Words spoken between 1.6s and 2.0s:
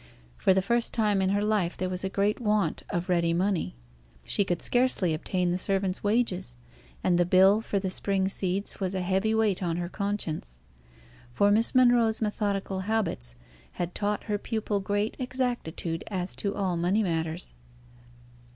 there